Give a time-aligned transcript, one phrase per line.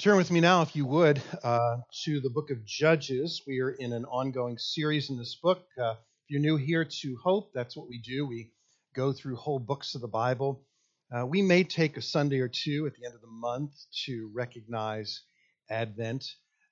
[0.00, 3.42] Turn with me now, if you would, uh, to the book of Judges.
[3.46, 5.66] We are in an ongoing series in this book.
[5.78, 8.26] Uh, if you're new here to Hope, that's what we do.
[8.26, 8.50] We
[8.94, 10.64] go through whole books of the Bible.
[11.14, 13.74] Uh, we may take a Sunday or two at the end of the month
[14.06, 15.20] to recognize
[15.68, 16.24] Advent,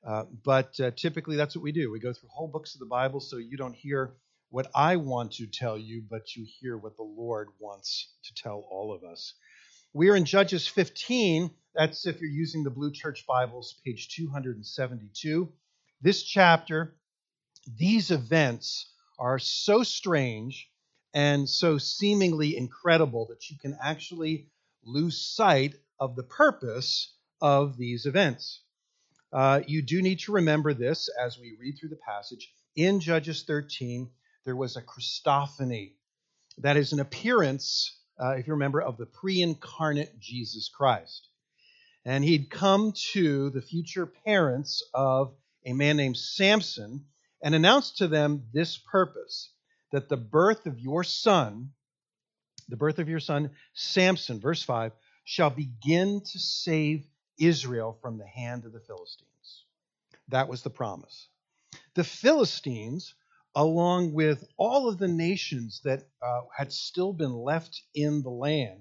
[0.07, 1.93] uh, but uh, typically that's what we do.
[1.93, 4.15] We go through whole books of the Bible so you don't hear
[4.49, 8.67] what I want to tell you, but you hear what the Lord wants to tell
[8.71, 9.35] all of us.
[9.93, 15.49] We are in Judges 15 that's if you're using the Blue Church Bibles, page 272.
[16.01, 16.97] This chapter,
[17.79, 20.69] these events are so strange
[21.15, 24.49] and so seemingly incredible that you can actually
[24.85, 28.63] lose sight of the purpose of these events.
[29.33, 32.53] Uh, you do need to remember this as we read through the passage.
[32.75, 34.11] In Judges 13,
[34.45, 35.93] there was a Christophany.
[36.59, 41.29] That is an appearance, uh, if you remember, of the pre incarnate Jesus Christ
[42.09, 45.35] and he'd come to the future parents of
[45.67, 47.05] a man named Samson
[47.43, 49.51] and announced to them this purpose
[49.93, 51.71] that the birth of your son,
[52.69, 54.93] the birth of your son Samson, verse 5,
[55.25, 57.05] shall begin to save
[57.39, 59.65] Israel from the hand of the Philistines.
[60.29, 61.29] That was the promise.
[61.95, 63.13] The Philistines,
[63.55, 68.81] along with all of the nations that uh, had still been left in the land,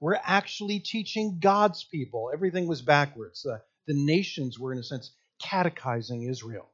[0.00, 2.30] were actually teaching God's people.
[2.32, 3.44] Everything was backwards.
[3.46, 6.70] Uh, the nations were, in a sense, catechizing Israel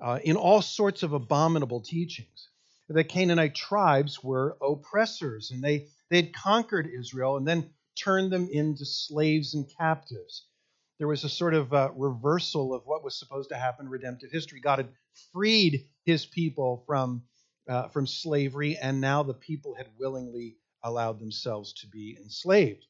[0.00, 2.48] uh, in all sorts of abominable teachings.
[2.88, 8.48] The Canaanite tribes were oppressors, and they, they had conquered Israel and then turned them
[8.50, 10.46] into slaves and captives.
[10.98, 14.30] There was a sort of uh, reversal of what was supposed to happen in redemptive
[14.32, 14.60] history.
[14.60, 14.88] God had
[15.32, 17.24] freed his people from,
[17.68, 22.86] uh, from slavery, and now the people had willingly allowed themselves to be enslaved.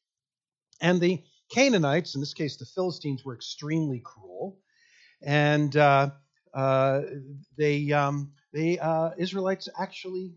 [0.80, 4.58] And the Canaanites, in this case the Philistines, were extremely cruel,
[5.22, 6.10] and uh,
[6.54, 7.00] uh,
[7.56, 10.34] they, um, they uh, Israelites actually,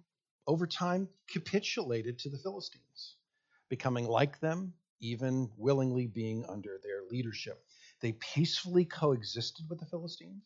[0.47, 3.15] over time, capitulated to the Philistines,
[3.69, 7.64] becoming like them, even willingly being under their leadership.
[8.02, 10.43] They peacefully coexisted with the Philistines.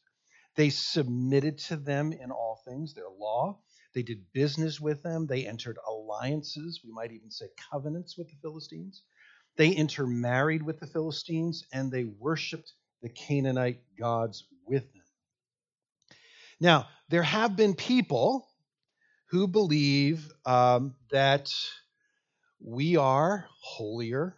[0.55, 3.59] They submitted to them in all things, their law,
[3.93, 5.27] they did business with them.
[5.27, 9.03] They entered alliances, we might even say covenants with the Philistines.
[9.55, 15.03] They intermarried with the Philistines and they worshiped the Canaanite gods with them.
[16.59, 18.47] Now, there have been people
[19.27, 21.53] who believe um, that
[22.59, 24.37] we are holier,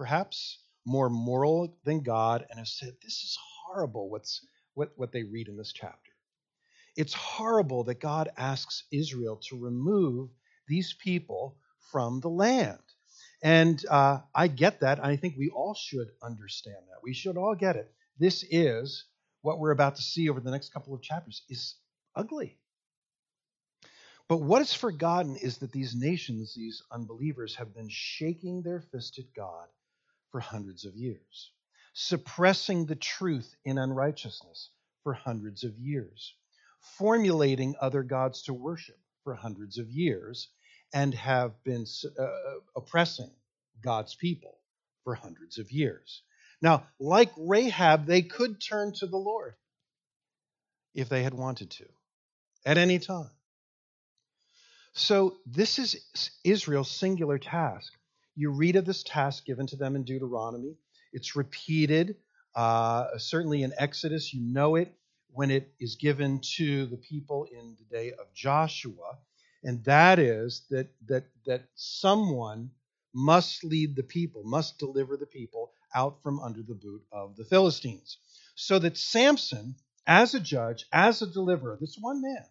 [0.00, 4.40] perhaps more moral than God, and have said, This is horrible what's,
[4.72, 6.12] what, what they read in this chapter.
[6.96, 10.30] It's horrible that God asks Israel to remove
[10.66, 11.58] these people
[11.92, 12.78] from the land.
[13.42, 15.04] And uh, I get that.
[15.04, 17.02] I think we all should understand that.
[17.02, 17.92] We should all get it.
[18.18, 19.04] This is
[19.42, 21.74] what we're about to see over the next couple of chapters is
[22.16, 22.56] ugly.
[24.28, 29.18] But what is forgotten is that these nations, these unbelievers, have been shaking their fist
[29.18, 29.66] at God
[30.30, 31.50] for hundreds of years,
[31.92, 34.70] suppressing the truth in unrighteousness
[35.02, 36.34] for hundreds of years
[36.80, 40.48] formulating other gods to worship for hundreds of years
[40.92, 41.86] and have been
[42.18, 42.26] uh,
[42.76, 43.30] oppressing
[43.82, 44.58] God's people
[45.04, 46.22] for hundreds of years.
[46.62, 49.54] Now, like Rahab, they could turn to the Lord
[50.94, 51.86] if they had wanted to
[52.66, 53.30] at any time.
[54.92, 55.96] So, this is
[56.42, 57.92] Israel's singular task.
[58.34, 60.76] You read of this task given to them in Deuteronomy.
[61.12, 62.16] It's repeated,
[62.54, 64.32] uh, certainly in Exodus.
[64.32, 64.94] You know it
[65.32, 69.18] when it is given to the people in the day of Joshua,
[69.62, 72.70] and that is that that that someone
[73.12, 77.44] must lead the people, must deliver the people out from under the boot of the
[77.44, 78.18] Philistines.
[78.54, 79.74] So that Samson,
[80.06, 82.46] as a judge, as a deliverer, this one man,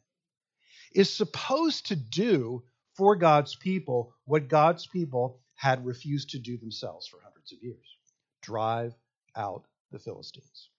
[0.93, 2.63] is supposed to do
[2.95, 7.97] for God's people what God's people had refused to do themselves for hundreds of years
[8.41, 8.93] drive
[9.35, 10.69] out the Philistines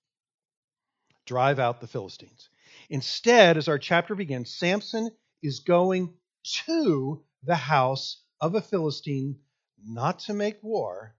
[1.31, 2.49] drive out the Philistines.
[2.89, 5.09] Instead, as our chapter begins, Samson
[5.45, 6.13] is going
[6.67, 9.37] to the house of a Philistine
[9.87, 11.15] not to make war,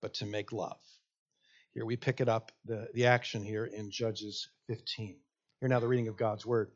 [0.00, 0.80] but to make love.
[1.74, 5.18] Here we pick it up, the, the action here in Judges 15.
[5.60, 6.70] Here now the reading of God's word.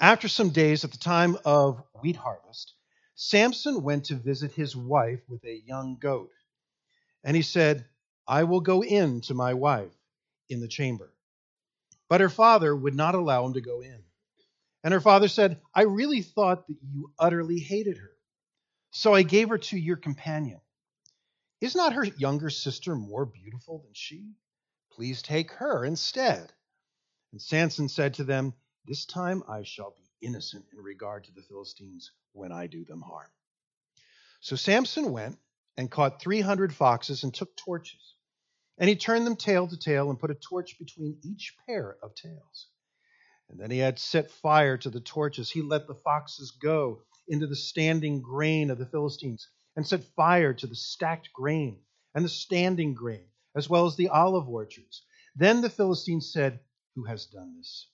[0.00, 2.75] After some days at the time of wheat harvest,
[3.18, 6.30] Samson went to visit his wife with a young goat.
[7.24, 7.86] And he said,
[8.28, 9.94] I will go in to my wife
[10.50, 11.12] in the chamber.
[12.10, 14.04] But her father would not allow him to go in.
[14.84, 18.12] And her father said, I really thought that you utterly hated her.
[18.90, 20.60] So I gave her to your companion.
[21.62, 24.34] Is not her younger sister more beautiful than she?
[24.92, 26.52] Please take her instead.
[27.32, 28.52] And Samson said to them,
[28.84, 33.02] This time I shall be innocent in regard to the Philistines when I do them
[33.02, 33.30] harm.
[34.40, 35.38] So Samson went
[35.76, 38.14] and caught 300 foxes and took torches.
[38.78, 42.14] And he turned them tail to tail and put a torch between each pair of
[42.14, 42.68] tails.
[43.48, 45.50] And then he had set fire to the torches.
[45.50, 50.52] He let the foxes go into the standing grain of the Philistines and set fire
[50.54, 51.80] to the stacked grain
[52.14, 55.02] and the standing grain, as well as the olive orchards.
[55.34, 56.60] Then the Philistines said,
[56.94, 57.88] Who has done this?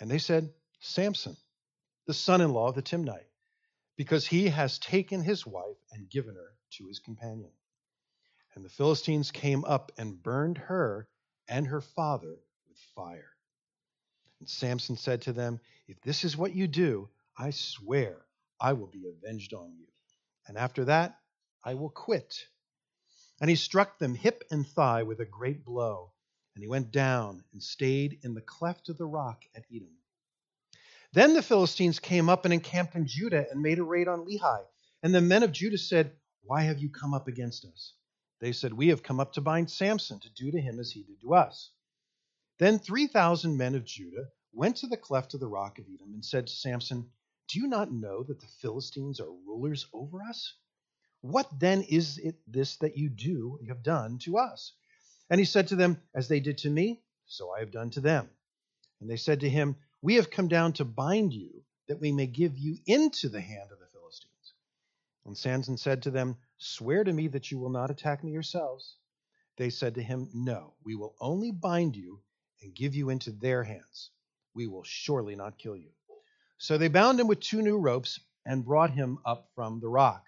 [0.00, 0.52] And they said,
[0.86, 1.34] Samson,
[2.06, 3.30] the son in law of the Timnite,
[3.96, 7.50] because he has taken his wife and given her to his companion.
[8.54, 11.08] And the Philistines came up and burned her
[11.48, 12.36] and her father
[12.68, 13.30] with fire.
[14.40, 15.58] And Samson said to them,
[15.88, 18.26] If this is what you do, I swear
[18.60, 19.86] I will be avenged on you.
[20.46, 21.18] And after that,
[21.64, 22.46] I will quit.
[23.40, 26.12] And he struck them hip and thigh with a great blow.
[26.54, 29.96] And he went down and stayed in the cleft of the rock at Etam.
[31.14, 34.64] Then the Philistines came up and encamped in Judah and made a raid on Lehi.
[35.00, 36.10] And the men of Judah said,
[36.42, 37.92] Why have you come up against us?
[38.40, 41.04] They said, We have come up to bind Samson, to do to him as he
[41.04, 41.70] did to us.
[42.58, 46.24] Then 3,000 men of Judah went to the cleft of the rock of Etam and
[46.24, 47.08] said to Samson,
[47.46, 50.52] Do you not know that the Philistines are rulers over us?
[51.20, 54.72] What then is it this that you do, you have done to us?
[55.30, 58.00] And he said to them, As they did to me, so I have done to
[58.00, 58.28] them.
[59.00, 62.26] And they said to him, We have come down to bind you, that we may
[62.26, 64.52] give you into the hand of the Philistines.
[65.24, 68.96] And Samson said to them, Swear to me that you will not attack me yourselves.
[69.56, 72.20] They said to him, No, we will only bind you
[72.60, 74.10] and give you into their hands.
[74.52, 75.88] We will surely not kill you.
[76.58, 80.22] So they bound him with two new ropes and brought him up from the rock.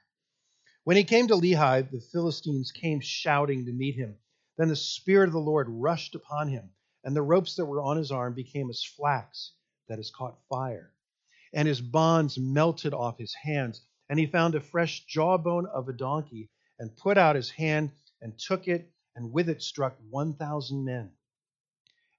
[0.84, 4.16] When he came to Lehi, the Philistines came shouting to meet him.
[4.56, 6.70] Then the Spirit of the Lord rushed upon him,
[7.04, 9.52] and the ropes that were on his arm became as flax
[9.88, 10.92] that has caught fire.
[11.52, 13.80] And his bonds melted off his hands.
[14.08, 18.38] And he found a fresh jawbone of a donkey, and put out his hand and
[18.38, 21.10] took it, and with it struck 1,000 men.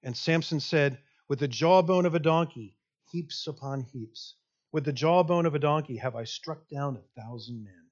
[0.02, 0.98] And Samson said,
[1.28, 2.76] With the jawbone of a donkey,
[3.10, 4.34] heaps upon heaps.
[4.70, 7.86] With the jawbone of a donkey have I struck down a thousand men.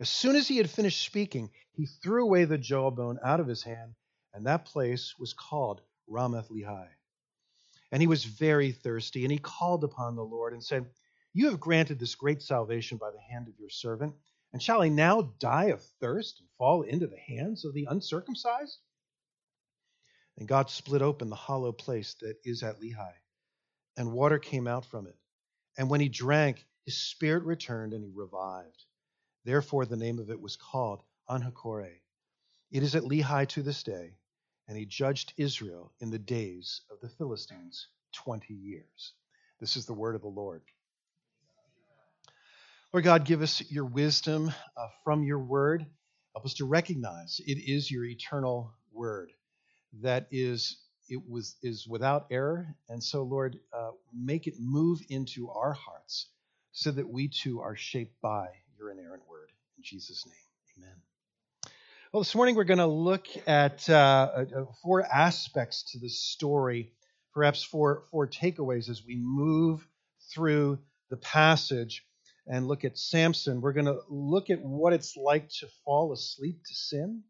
[0.00, 3.62] As soon as he had finished speaking, he threw away the jawbone out of his
[3.62, 3.94] hand,
[4.32, 6.88] and that place was called Ramath Lehi.
[7.94, 10.90] And he was very thirsty, and he called upon the Lord and said,
[11.32, 14.16] You have granted this great salvation by the hand of your servant,
[14.52, 18.80] and shall I now die of thirst and fall into the hands of the uncircumcised?
[20.36, 23.12] And God split open the hollow place that is at Lehi,
[23.96, 25.16] and water came out from it.
[25.78, 28.86] And when he drank, his spirit returned, and he revived.
[29.44, 32.00] Therefore, the name of it was called En-hakkore.
[32.72, 34.16] It is at Lehi to this day,
[34.68, 39.12] and he judged Israel in the days of the Philistines 20 years.
[39.60, 40.62] This is the word of the Lord.
[42.92, 45.86] Lord God, give us your wisdom uh, from your word.
[46.34, 49.32] Help us to recognize it is your eternal word
[50.02, 50.78] that is
[51.08, 56.28] it was is without error, and so Lord, uh, make it move into our hearts
[56.72, 59.50] so that we too are shaped by your inerrant word.
[59.76, 60.96] In Jesus' name, amen.
[62.14, 63.94] Well, this morning we're going to look at uh,
[64.36, 64.44] uh,
[64.84, 66.92] four aspects to this story,
[67.32, 69.84] perhaps four, four takeaways as we move
[70.32, 70.78] through
[71.10, 72.06] the passage
[72.46, 73.60] and look at Samson.
[73.60, 77.24] We're going to look at what it's like to fall asleep to sin.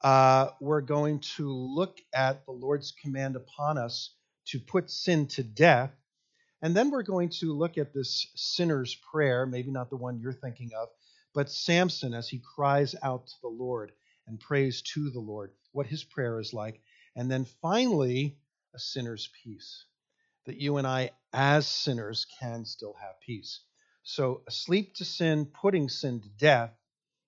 [0.00, 4.14] Uh, we're going to look at the Lord's command upon us
[4.46, 5.92] to put sin to death.
[6.62, 10.32] And then we're going to look at this sinner's prayer, maybe not the one you're
[10.32, 10.88] thinking of,
[11.34, 13.92] but Samson as he cries out to the Lord
[14.26, 16.80] and prays to the Lord, what his prayer is like.
[17.16, 18.38] And then finally,
[18.74, 19.84] a sinner's peace,
[20.46, 23.60] that you and I, as sinners, can still have peace.
[24.02, 26.72] So, asleep to sin, putting sin to death,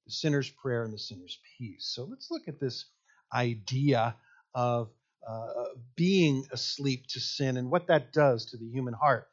[0.07, 1.87] the sinner's prayer, and the sinner's peace.
[1.95, 2.87] So, let's look at this
[3.33, 4.17] idea
[4.55, 4.91] of
[5.27, 5.65] uh,
[5.97, 9.29] being asleep to sin and what that does to the human heart.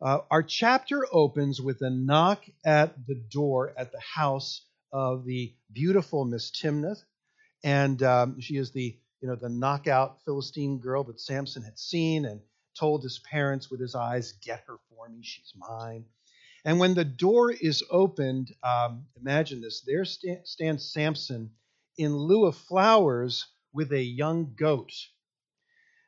[0.00, 5.54] Uh, our chapter opens with a knock at the door at the house of the
[5.72, 7.02] beautiful Miss Timnath,
[7.64, 12.24] and um, she is the you know the knockout Philistine girl that Samson had seen
[12.26, 12.40] and
[12.78, 16.04] told his parents with his eyes, "Get her for me, she's mine."
[16.64, 21.52] And when the door is opened, um, imagine this: there sta- stands Samson
[21.96, 24.92] in lieu of flowers with a young goat.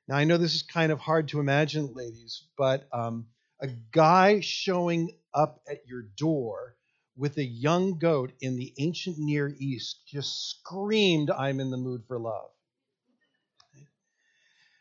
[0.09, 3.27] Now, I know this is kind of hard to imagine, ladies, but um,
[3.61, 6.77] a guy showing up at your door
[7.17, 12.03] with a young goat in the ancient Near East just screamed, I'm in the mood
[12.07, 12.51] for love.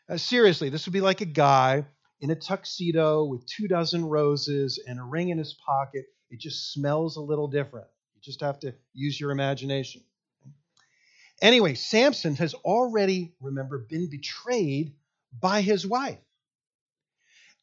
[0.08, 1.84] Uh, seriously, this would be like a guy
[2.20, 6.04] in a tuxedo with two dozen roses and a ring in his pocket.
[6.30, 7.88] It just smells a little different.
[8.14, 10.02] You just have to use your imagination.
[11.42, 14.94] Anyway, Samson has already, remember, been betrayed
[15.38, 16.18] by his wife.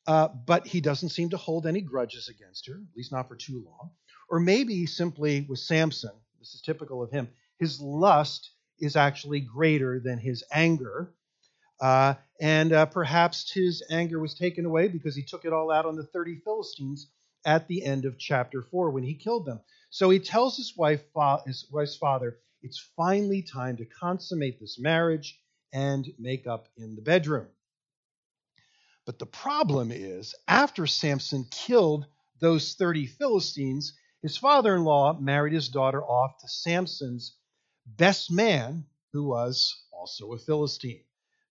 [0.05, 3.35] Uh, but he doesn't seem to hold any grudges against her, at least not for
[3.35, 3.91] too long.
[4.29, 7.29] Or maybe simply with Samson, this is typical of him,
[7.59, 11.13] his lust is actually greater than his anger.
[11.79, 15.85] Uh, and uh, perhaps his anger was taken away because he took it all out
[15.85, 17.07] on the 30 Philistines
[17.45, 19.59] at the end of chapter 4 when he killed them.
[19.89, 21.03] So he tells his, wife,
[21.45, 25.39] his wife's father, it's finally time to consummate this marriage
[25.71, 27.47] and make up in the bedroom.
[29.05, 32.05] But the problem is, after Samson killed
[32.39, 37.35] those 30 Philistines, his father in law married his daughter off to Samson's
[37.85, 41.03] best man, who was also a Philistine.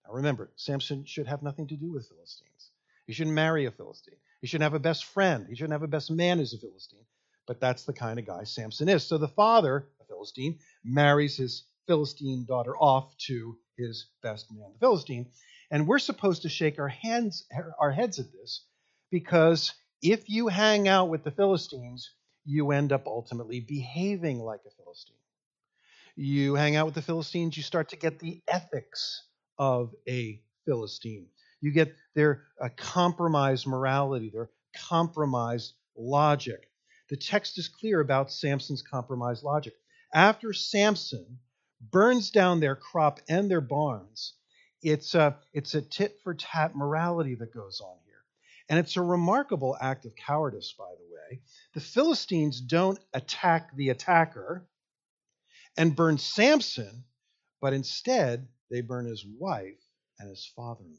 [0.06, 2.70] Now remember, Samson should have nothing to do with Philistines.
[3.06, 4.16] He shouldn't marry a Philistine.
[4.40, 5.46] He shouldn't have a best friend.
[5.48, 7.04] He shouldn't have a best man who's a Philistine.
[7.46, 9.04] But that's the kind of guy Samson is.
[9.04, 14.78] So the father, a Philistine, marries his Philistine daughter off to his best man, the
[14.78, 15.30] Philistine.
[15.72, 17.46] And we're supposed to shake our hands
[17.80, 18.66] our heads at this
[19.10, 22.10] because if you hang out with the Philistines,
[22.44, 25.16] you end up ultimately behaving like a Philistine.
[26.14, 29.22] You hang out with the Philistines, you start to get the ethics
[29.56, 31.28] of a Philistine.
[31.62, 36.68] You get their uh, compromised morality, their compromised logic.
[37.08, 39.72] The text is clear about Samson's compromised logic.
[40.12, 41.38] After Samson
[41.80, 44.34] burns down their crop and their barns,
[44.82, 48.12] it's a, it's a tit for tat morality that goes on here.
[48.68, 51.40] And it's a remarkable act of cowardice, by the way.
[51.74, 54.66] The Philistines don't attack the attacker
[55.76, 57.04] and burn Samson,
[57.60, 59.80] but instead they burn his wife
[60.18, 60.98] and his father in law.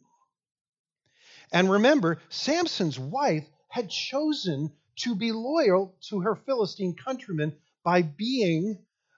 [1.51, 8.77] And remember, Samson's wife had chosen to be loyal to her Philistine countrymen by being,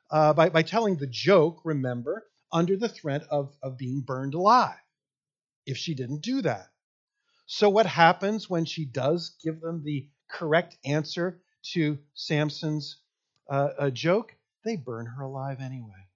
[0.10, 4.80] uh, by, by telling the joke, remember, under the threat of, of being burned alive
[5.66, 6.70] if she didn't do that.
[7.46, 11.42] So, what happens when she does give them the correct answer
[11.74, 12.98] to Samson's
[13.50, 14.34] uh, joke?
[14.64, 16.08] They burn her alive anyway.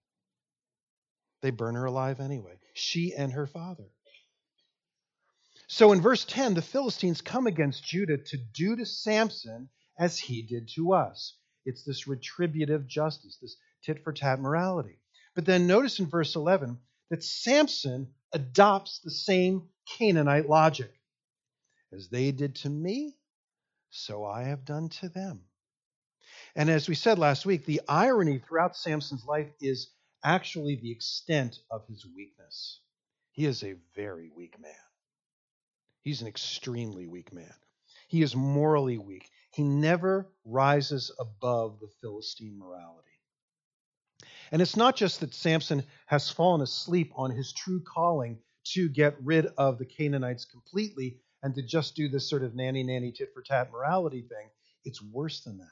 [1.42, 2.58] They burn her alive anyway.
[2.74, 3.86] She and her father.
[5.68, 9.70] So in verse 10, the Philistines come against Judah to do to Samson
[10.00, 11.36] as he did to us.
[11.64, 15.00] It's this retributive justice, this tit for tat morality.
[15.36, 20.92] But then notice in verse 11 that Samson adopts the same Canaanite logic.
[21.92, 23.18] As they did to me,
[23.90, 25.44] so I have done to them.
[26.56, 29.92] And as we said last week, the irony throughout Samson's life is
[30.24, 32.80] actually the extent of his weakness.
[33.32, 34.74] He is a very weak man.
[36.02, 37.54] He's an extremely weak man.
[38.08, 39.30] He is morally weak.
[39.52, 43.09] He never rises above the Philistine morality.
[44.52, 48.40] And it's not just that Samson has fallen asleep on his true calling
[48.74, 52.84] to get rid of the Canaanites completely and to just do this sort of nanny
[52.84, 54.50] nanny tit for tat morality thing.
[54.84, 55.68] It's worse than that.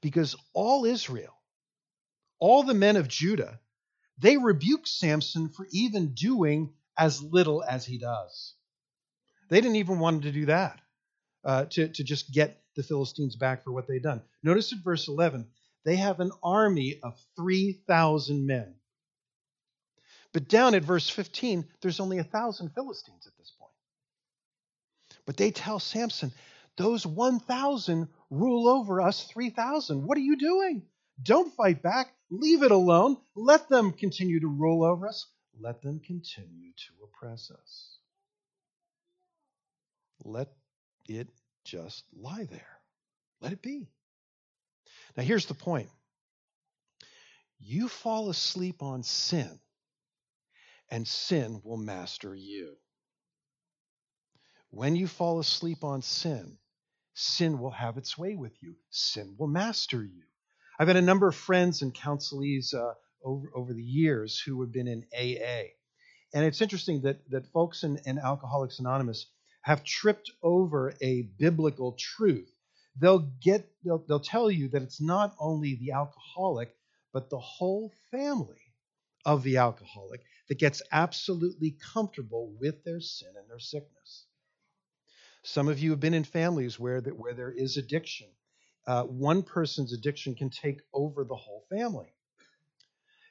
[0.00, 1.34] Because all Israel,
[2.38, 3.60] all the men of Judah,
[4.18, 8.54] they rebuke Samson for even doing as little as he does.
[9.48, 10.80] They didn't even want him to do that,
[11.44, 14.22] uh, to, to just get the Philistines back for what they'd done.
[14.42, 15.46] Notice at verse 11
[15.84, 18.74] they have an army of 3,000 men.
[20.32, 23.70] But down at verse 15, there's only a thousand Philistines at this point.
[25.26, 26.32] But they tell Samson,
[26.76, 30.04] those 1,000 rule over us 3,000.
[30.04, 30.82] What are you doing?
[31.22, 32.12] Don't fight back.
[32.30, 33.16] Leave it alone.
[33.36, 35.26] Let them continue to rule over us.
[35.60, 37.98] Let them continue to oppress us.
[40.24, 40.48] Let
[41.08, 41.28] it
[41.64, 42.80] just lie there.
[43.40, 43.88] Let it be.
[45.16, 45.88] Now, here's the point
[47.60, 49.60] you fall asleep on sin,
[50.90, 52.76] and sin will master you.
[54.70, 56.58] When you fall asleep on sin,
[57.14, 60.24] sin will have its way with you, sin will master you.
[60.78, 62.94] I've had a number of friends and counselees uh,
[63.24, 65.68] over, over the years who have been in AA.
[66.34, 69.26] And it's interesting that, that folks in, in Alcoholics Anonymous
[69.62, 72.53] have tripped over a biblical truth
[72.98, 76.74] they'll get they'll, they'll tell you that it's not only the alcoholic
[77.12, 78.72] but the whole family
[79.24, 84.26] of the alcoholic that gets absolutely comfortable with their sin and their sickness
[85.42, 88.28] some of you have been in families where, that, where there is addiction
[88.86, 92.12] uh, one person's addiction can take over the whole family.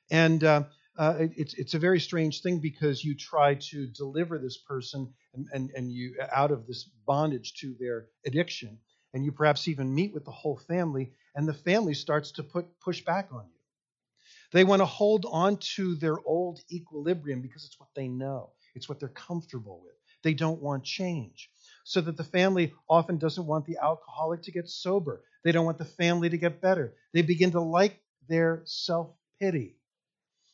[0.10, 0.64] And uh,
[0.98, 5.14] uh, it, it's it's a very strange thing because you try to deliver this person
[5.34, 8.80] and, and, and you out of this bondage to their addiction,
[9.14, 12.80] and you perhaps even meet with the whole family, and the family starts to put
[12.80, 13.60] push back on you.
[14.52, 18.88] They want to hold on to their old equilibrium because it's what they know, it's
[18.88, 19.96] what they're comfortable with.
[20.24, 21.50] They don't want change.
[21.84, 25.22] So that the family often doesn't want the alcoholic to get sober.
[25.44, 26.96] They don't want the family to get better.
[27.14, 29.76] They begin to like their self pity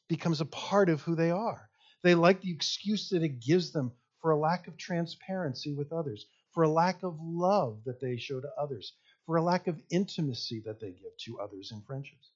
[0.07, 1.69] becomes a part of who they are.
[2.03, 6.25] They like the excuse that it gives them for a lack of transparency with others,
[6.51, 8.93] for a lack of love that they show to others,
[9.25, 12.31] for a lack of intimacy that they give to others in friendships.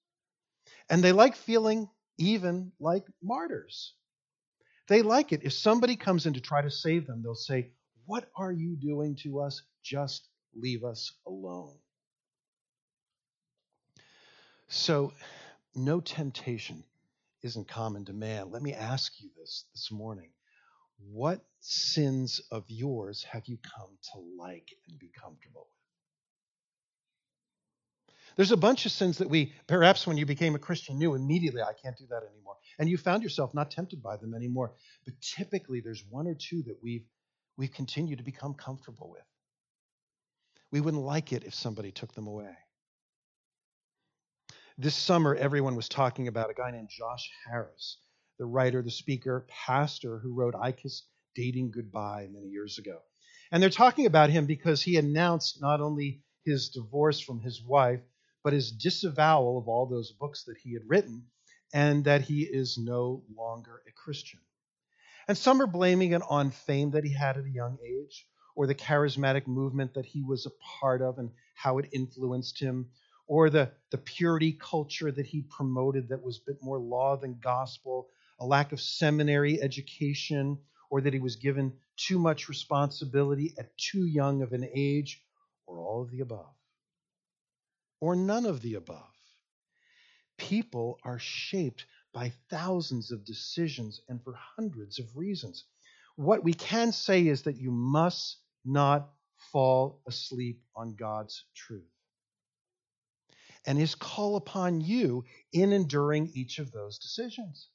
[0.89, 3.93] And they like feeling even like martyrs.
[4.87, 5.41] They like it.
[5.43, 7.71] If somebody comes in to try to save them, they'll say,
[8.05, 9.61] What are you doing to us?
[9.81, 11.75] Just leave us alone.
[14.67, 15.13] So,
[15.75, 16.83] no temptation
[17.41, 18.51] isn't common to man.
[18.51, 20.29] Let me ask you this this morning.
[21.11, 25.83] What sins of yours have you come to like and be comfortable with?
[28.35, 31.61] There's a bunch of sins that we, perhaps when you became a Christian, knew immediately,
[31.61, 32.55] I can't do that anymore.
[32.79, 34.73] And you found yourself not tempted by them anymore.
[35.05, 37.05] But typically, there's one or two that we've,
[37.57, 39.21] we've continued to become comfortable with.
[40.71, 42.55] We wouldn't like it if somebody took them away.
[44.79, 47.97] This summer, everyone was talking about a guy named Josh Harris,
[48.43, 52.99] the writer, the speaker, pastor who wrote I Kissed Dating Goodbye many years ago.
[53.49, 58.01] And they're talking about him because he announced not only his divorce from his wife,
[58.43, 61.23] but his disavowal of all those books that he had written,
[61.73, 64.41] and that he is no longer a Christian.
[65.29, 68.67] And some are blaming it on fame that he had at a young age, or
[68.67, 72.89] the charismatic movement that he was a part of and how it influenced him,
[73.25, 77.39] or the, the purity culture that he promoted that was a bit more law than
[77.41, 78.09] gospel,
[78.39, 80.59] a lack of seminary education,
[80.89, 85.21] or that he was given too much responsibility at too young of an age,
[85.65, 86.53] or all of the above,
[87.99, 89.09] or none of the above.
[90.37, 95.63] People are shaped by thousands of decisions and for hundreds of reasons.
[96.15, 99.09] What we can say is that you must not
[99.51, 101.93] fall asleep on God's truth
[103.65, 107.69] and his call upon you in enduring each of those decisions.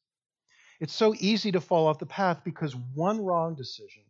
[0.80, 4.02] It's so easy to fall off the path because one wrong decision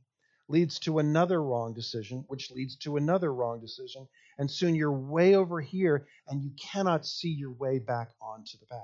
[0.48, 5.34] leads to another wrong decision, which leads to another wrong decision, and soon you're way
[5.34, 8.80] over here and you cannot see your way back onto the path.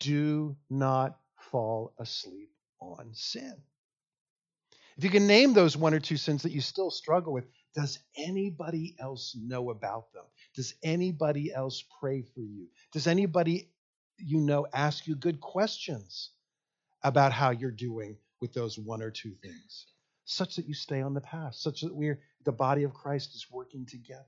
[0.00, 3.54] Do not fall asleep on sin.
[4.96, 7.98] If you can name those one or two sins that you still struggle with, does
[8.16, 10.24] anybody else know about them?
[10.54, 12.68] Does anybody else pray for you?
[12.92, 13.70] Does anybody
[14.18, 16.30] you know ask you good questions
[17.02, 19.86] about how you're doing with those one or two things?
[20.24, 23.46] Such that you stay on the path, such that we're the body of Christ is
[23.50, 24.22] working together.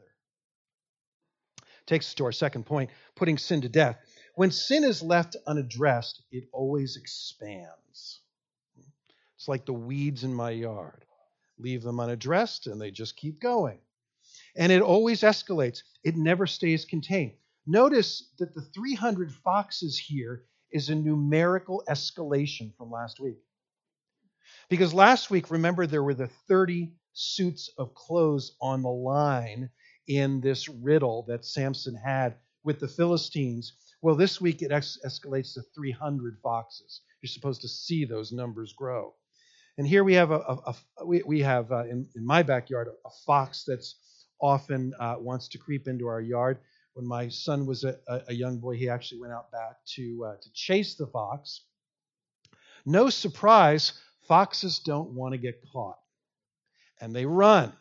[1.87, 3.99] Takes us to our second point, putting sin to death.
[4.35, 8.21] When sin is left unaddressed, it always expands.
[9.37, 11.05] It's like the weeds in my yard.
[11.59, 13.81] Leave them unaddressed and they just keep going
[14.57, 15.83] and it always escalates.
[16.05, 17.37] It never stays contained.
[17.69, 23.37] Notice that the 300 foxes here is a numerical escalation from last week.
[24.71, 29.69] Because last week, remember, there were the 30 suits of clothes on the line
[30.07, 33.75] in this riddle that Samson had with the Philistines.
[34.01, 37.03] Well, this week it es- escalates to 300 foxes.
[37.21, 39.13] You're supposed to see those numbers grow.
[39.77, 42.89] And here we have a, a, a we, we, have uh, in, in, my backyard
[42.89, 43.97] a, a fox that's
[44.41, 46.59] often uh, wants to creep into our yard.
[46.95, 47.97] When my son was a,
[48.29, 51.63] a young boy, he actually went out back to, uh, to chase the fox.
[52.85, 53.93] No surprise,
[54.27, 55.99] foxes don't want to get caught,
[57.01, 57.73] and they run.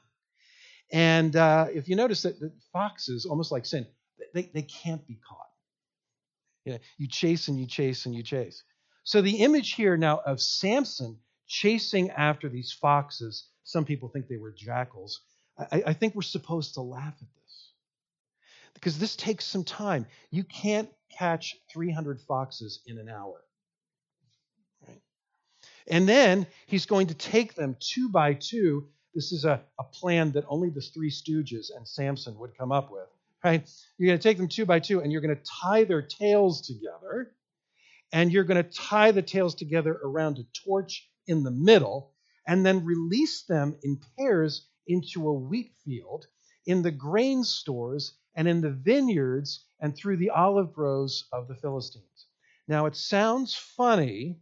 [0.91, 2.36] And uh, if you notice that,
[2.72, 3.88] foxes, almost like sin,
[4.34, 5.50] they, they can't be caught.
[6.65, 8.63] You, know, you chase and you chase and you chase.
[9.04, 11.17] So the image here now of Samson
[11.48, 15.22] chasing after these foxes, some people think they were jackals,
[15.58, 17.46] I, I think we're supposed to laugh at this
[18.77, 20.05] because this takes some time.
[20.29, 20.87] You can't
[21.17, 23.41] catch 300 foxes in an hour.
[25.87, 28.87] And then he's going to take them two by two.
[29.15, 32.91] This is a, a plan that only the three stooges and Samson would come up
[32.91, 33.07] with.
[33.43, 33.67] Right?
[33.97, 36.61] You're going to take them two by two and you're going to tie their tails
[36.61, 37.31] together.
[38.13, 42.11] And you're going to tie the tails together around a torch in the middle
[42.45, 46.27] and then release them in pairs into a wheat field
[46.67, 51.56] in the grain stores and in the vineyards and through the olive groves of the
[51.56, 52.28] Philistines.
[52.67, 54.38] Now, it sounds funny,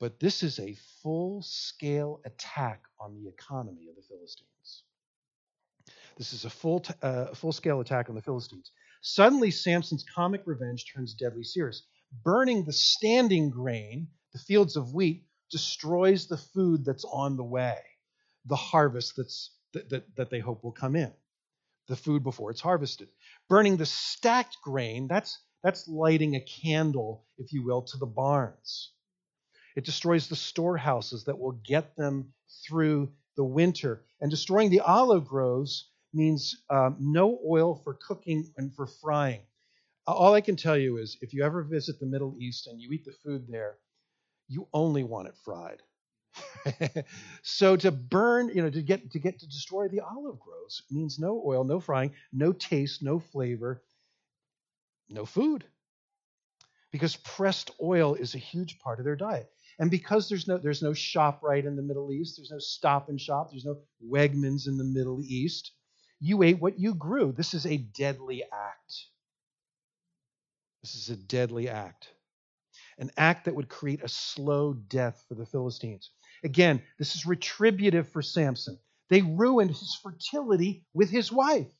[0.00, 4.82] but this is a full scale attack on the economy of the Philistines.
[6.16, 8.72] This is a full, t- uh, full scale attack on the Philistines.
[9.02, 11.82] Suddenly, Samson's comic revenge turns deadly serious.
[12.22, 17.78] Burning the standing grain, the fields of wheat, destroys the food that's on the way,
[18.46, 21.12] the harvest that's, that, that, that they hope will come in,
[21.88, 23.08] the food before it's harvested.
[23.48, 28.92] Burning the stacked grain, that's, that's lighting a candle, if you will, to the barns.
[29.76, 32.32] It destroys the storehouses that will get them
[32.66, 34.04] through the winter.
[34.20, 39.40] And destroying the olive groves means um, no oil for cooking and for frying.
[40.06, 42.90] All I can tell you is if you ever visit the Middle East and you
[42.92, 43.78] eat the food there,
[44.48, 45.82] you only want it fried.
[47.42, 51.18] so to burn, you know, to get to get to destroy the olive groves means
[51.18, 53.82] no oil, no frying, no taste, no flavor,
[55.08, 55.64] no food.
[56.90, 59.50] Because pressed oil is a huge part of their diet.
[59.78, 63.20] And because there's no there's no ShopRite in the Middle East, there's no stop and
[63.20, 65.72] shop, there's no Wegmans in the Middle East,
[66.20, 67.32] you ate what you grew.
[67.32, 68.94] This is a deadly act.
[70.82, 72.08] This is a deadly act.
[72.98, 76.10] An act that would create a slow death for the Philistines.
[76.44, 78.78] Again, this is retributive for Samson.
[79.08, 81.72] They ruined his fertility with his wife.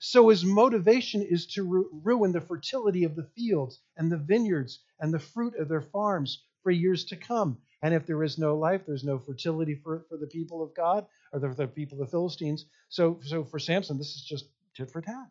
[0.00, 4.80] So his motivation is to ru- ruin the fertility of the fields and the vineyards
[4.98, 7.58] and the fruit of their farms for years to come.
[7.82, 11.06] And if there is no life, there's no fertility for, for the people of God
[11.32, 12.66] or the, the people of the Philistines.
[12.88, 15.28] So, so for Samson, this is just tit for tat.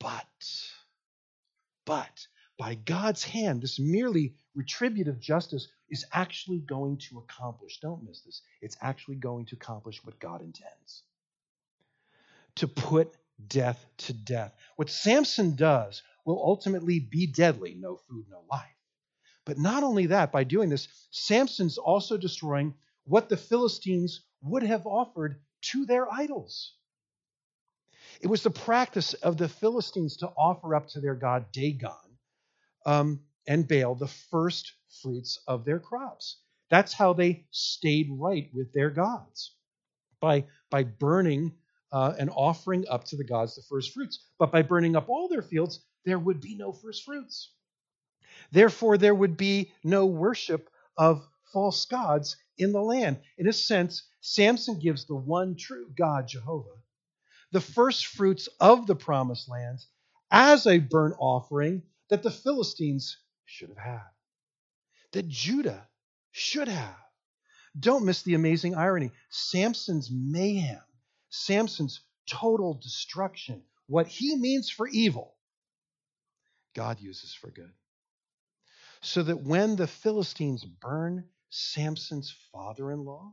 [0.00, 0.26] But,
[1.84, 2.26] but
[2.62, 8.40] by God's hand, this merely retributive justice is actually going to accomplish, don't miss this,
[8.60, 11.02] it's actually going to accomplish what God intends
[12.54, 13.16] to put
[13.48, 14.54] death to death.
[14.76, 18.78] What Samson does will ultimately be deadly no food, no life.
[19.44, 22.74] But not only that, by doing this, Samson's also destroying
[23.06, 26.74] what the Philistines would have offered to their idols.
[28.20, 32.11] It was the practice of the Philistines to offer up to their god Dagon
[32.86, 36.38] um, and Baal the first fruits of their crops.
[36.70, 39.54] That's how they stayed right with their gods
[40.20, 41.52] by, by burning
[41.92, 44.26] uh, and offering up to the gods the first fruits.
[44.38, 47.52] But by burning up all their fields, there would be no first fruits.
[48.50, 53.18] Therefore, there would be no worship of false gods in the land.
[53.38, 56.78] In a sense, Samson gives the one true God, Jehovah,
[57.50, 59.84] the first fruits of the promised land
[60.30, 61.82] as a burnt offering
[62.12, 64.10] that the Philistines should have had,
[65.12, 65.88] that Judah
[66.30, 66.98] should have.
[67.80, 69.12] Don't miss the amazing irony.
[69.30, 70.82] Samson's mayhem,
[71.30, 75.36] Samson's total destruction, what he means for evil,
[76.74, 77.72] God uses for good.
[79.00, 83.32] So that when the Philistines burn Samson's father in law,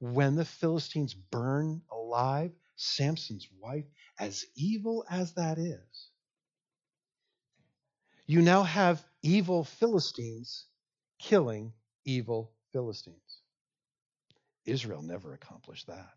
[0.00, 3.86] when the Philistines burn alive Samson's wife,
[4.20, 6.10] as evil as that is,
[8.26, 10.66] you now have evil Philistines
[11.18, 11.72] killing
[12.04, 13.40] evil Philistines.
[14.64, 16.10] Israel never accomplished that.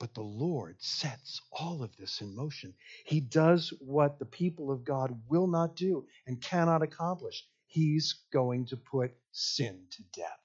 [0.00, 2.74] But the Lord sets all of this in motion.
[3.04, 7.46] He does what the people of God will not do and cannot accomplish.
[7.66, 10.40] He's going to put sin to death.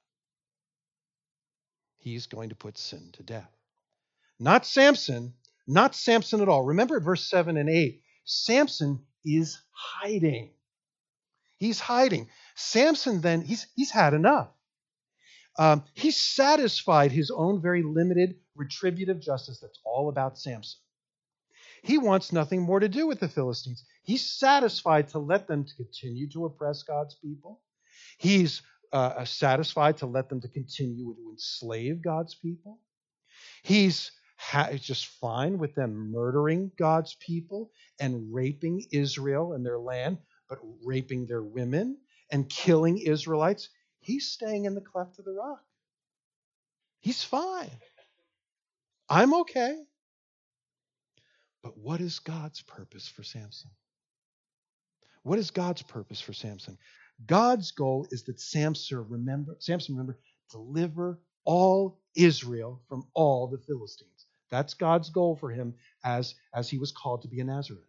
[1.97, 3.49] He's going to put sin to death.
[4.39, 5.33] Not Samson,
[5.67, 6.63] not Samson at all.
[6.63, 10.51] Remember verse 7 and 8, Samson is hiding.
[11.59, 12.29] He's hiding.
[12.55, 14.49] Samson then, he's, he's had enough.
[15.59, 20.79] Um, he's satisfied his own very limited retributive justice that's all about Samson.
[21.83, 23.83] He wants nothing more to do with the Philistines.
[24.03, 27.61] He's satisfied to let them to continue to oppress God's people.
[28.17, 32.79] He's uh, satisfied to let them to continue to enslave God's people.
[33.63, 40.17] He's ha- just fine with them murdering God's people and raping Israel and their land,
[40.49, 41.97] but raping their women
[42.31, 43.69] and killing Israelites.
[43.99, 45.63] He's staying in the cleft of the rock.
[47.01, 47.71] He's fine.
[49.09, 49.77] I'm okay.
[51.63, 53.71] But what is God's purpose for Samson?
[55.23, 56.77] What is God's purpose for Samson?
[57.25, 60.17] God's goal is that Samson remember, Samson remember,
[60.51, 64.25] deliver all Israel from all the Philistines.
[64.49, 67.83] That's God's goal for him as, as he was called to be a Nazarene.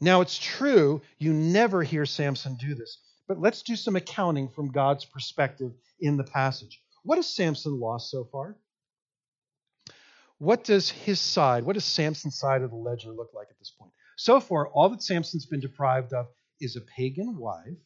[0.00, 4.72] Now, it's true, you never hear Samson do this, but let's do some accounting from
[4.72, 6.82] God's perspective in the passage.
[7.02, 8.56] What has Samson lost so far?
[10.38, 13.70] what does his side, what does Samson's side of the ledger look like at this
[13.70, 13.92] point?
[14.16, 16.26] So far, all that Samson's been deprived of
[16.60, 17.78] is a pagan wife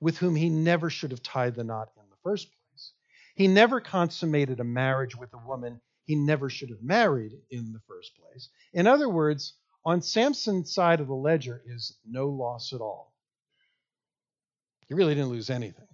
[0.00, 2.92] with whom he never should have tied the knot in the first place.
[3.34, 7.80] He never consummated a marriage with a woman he never should have married in the
[7.88, 8.48] first place.
[8.72, 9.54] In other words,
[9.86, 13.14] on Samson's side of the ledger is no loss at all.
[14.88, 15.86] He really didn't lose anything.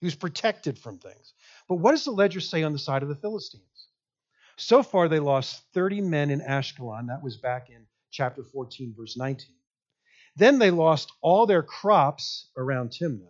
[0.00, 1.34] He was protected from things.
[1.68, 3.88] But what does the ledger say on the side of the Philistines?
[4.56, 7.08] So far, they lost 30 men in Ashkelon.
[7.08, 9.54] That was back in chapter 14, verse 19.
[10.36, 13.28] Then they lost all their crops around Timnah.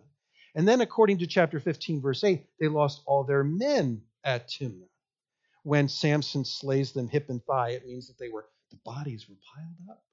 [0.55, 4.87] And then, according to chapter 15, verse 8, they lost all their men at Timnah.
[5.63, 9.35] When Samson slays them hip and thigh, it means that they were the bodies were
[9.55, 10.03] piled up.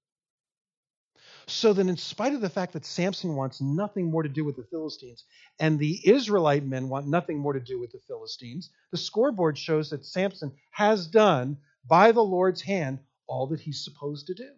[1.46, 4.56] So that in spite of the fact that Samson wants nothing more to do with
[4.56, 5.24] the Philistines
[5.58, 9.90] and the Israelite men want nothing more to do with the Philistines, the scoreboard shows
[9.90, 14.50] that Samson has done by the Lord's hand all that he's supposed to do.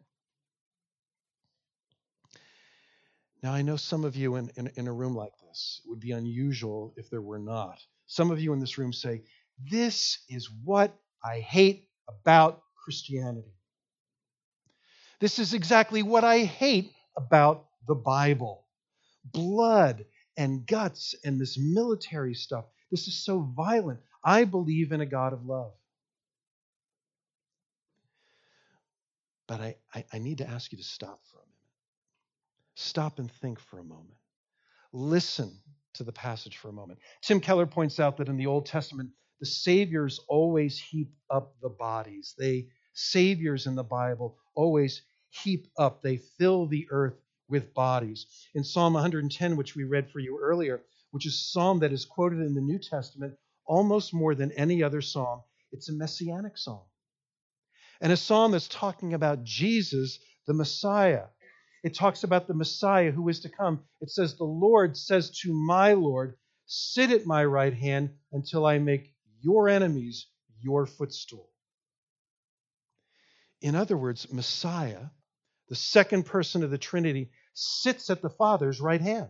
[3.43, 6.13] Now, I know some of you in, in, in, a room like this, would be
[6.13, 7.79] unusual if there were not.
[8.07, 9.23] Some of you in this room say,
[9.71, 13.55] This is what I hate about Christianity.
[15.21, 18.67] This is exactly what I hate about the Bible
[19.33, 20.05] blood
[20.37, 22.65] and guts and this military stuff.
[22.91, 24.01] This is so violent.
[24.23, 25.73] I believe in a God of love.
[29.47, 31.55] But I, I, I, need to ask you to stop for a minute.
[32.75, 34.19] Stop and think for a moment.
[34.93, 35.53] Listen
[35.95, 36.99] to the passage for a moment.
[37.23, 41.69] Tim Keller points out that in the Old Testament, the saviors always heap up the
[41.69, 42.35] bodies.
[42.37, 48.27] They saviors in the Bible always heap up, they fill the earth with bodies.
[48.55, 52.05] In Psalm 110, which we read for you earlier, which is a psalm that is
[52.05, 53.35] quoted in the New Testament
[53.67, 56.83] almost more than any other psalm, it's a messianic psalm.
[58.01, 61.27] And a psalm that's talking about Jesus, the Messiah.
[61.85, 63.85] It talks about the Messiah who is to come.
[64.01, 68.79] It says, The Lord says to my Lord, Sit at my right hand until I
[68.79, 70.27] make your enemies
[70.61, 71.49] your footstool.
[73.67, 75.07] In other words, Messiah,
[75.69, 79.29] the second person of the Trinity, sits at the Father's right hand,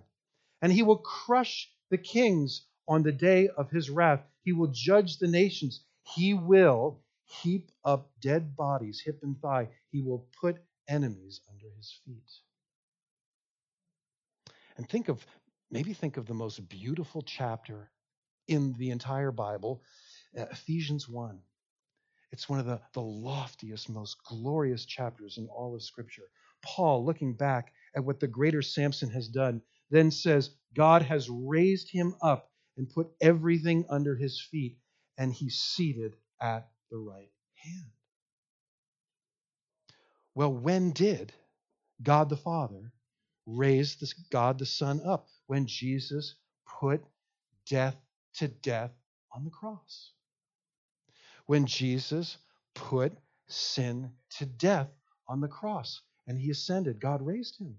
[0.61, 4.21] and he will crush the kings on the day of his wrath.
[4.43, 5.83] He will judge the nations.
[6.03, 9.71] He will heap up dead bodies, hip and thigh.
[9.91, 12.31] He will put enemies under his feet.
[14.77, 15.27] And think of,
[15.71, 17.91] maybe think of the most beautiful chapter
[18.47, 19.81] in the entire Bible,
[20.35, 21.41] Ephesians 1.
[22.37, 26.29] It's one of the, the loftiest, most glorious chapters in all of Scripture.
[26.63, 31.91] Paul, looking back at what the greater Samson has done, then says, God has raised
[31.91, 34.77] him up and put everything under his feet,
[35.17, 37.91] and he's seated at the right hand.
[40.35, 41.33] Well, when did
[42.03, 42.93] God the Father
[43.47, 45.27] raise this God the Son up?
[45.47, 46.35] When Jesus
[46.67, 47.03] put
[47.67, 47.97] death
[48.35, 48.93] to death
[49.35, 50.11] on the cross
[51.47, 52.37] when Jesus
[52.75, 53.13] put
[53.49, 54.89] sin to death
[55.29, 57.01] on the cross and he ascended.
[57.01, 57.77] God raised him.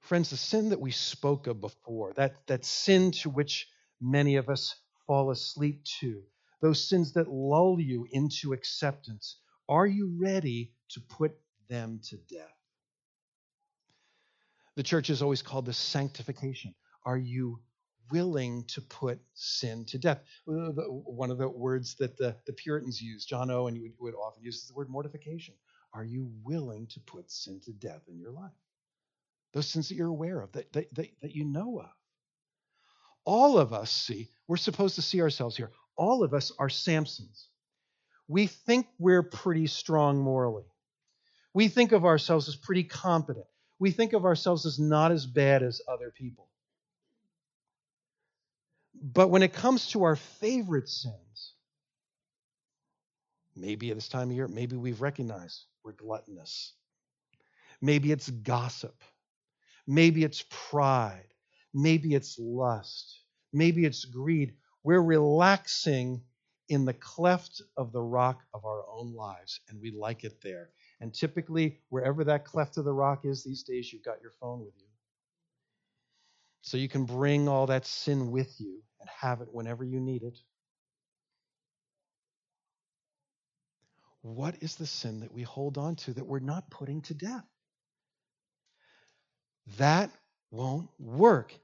[0.00, 3.68] Friends, the sin that we spoke of before, that, that sin to which
[4.00, 4.74] many of us
[5.06, 6.22] fall asleep to,
[6.62, 9.36] those sins that lull you into acceptance,
[9.68, 11.32] are you ready to put
[11.68, 12.48] them to death?
[14.76, 16.74] The church is always called the sanctification.
[17.04, 17.60] Are you
[18.10, 20.20] willing to put sin to death.
[20.44, 24.56] One of the words that the, the Puritans used, John Owen would, would often use
[24.56, 25.54] is the word mortification.
[25.94, 28.52] Are you willing to put sin to death in your life?
[29.54, 31.90] Those sins that you're aware of, that, that, that, that you know of.
[33.24, 35.70] All of us see, we're supposed to see ourselves here.
[35.96, 37.46] All of us are Samsons.
[38.28, 40.66] We think we're pretty strong morally.
[41.54, 43.46] We think of ourselves as pretty competent.
[43.78, 46.48] We think of ourselves as not as bad as other people.
[49.00, 51.54] But when it comes to our favorite sins,
[53.54, 56.74] maybe at this time of year, maybe we've recognized we're gluttonous.
[57.80, 59.02] Maybe it's gossip.
[59.86, 61.28] Maybe it's pride.
[61.72, 63.20] Maybe it's lust.
[63.52, 64.54] Maybe it's greed.
[64.82, 66.22] We're relaxing
[66.68, 70.70] in the cleft of the rock of our own lives, and we like it there.
[71.00, 74.64] And typically, wherever that cleft of the rock is these days, you've got your phone
[74.64, 74.87] with you.
[76.62, 80.22] So you can bring all that sin with you and have it whenever you need
[80.22, 80.38] it.
[84.22, 87.44] What is the sin that we hold on to that we're not putting to death?
[89.78, 90.10] That
[90.50, 91.54] won't work.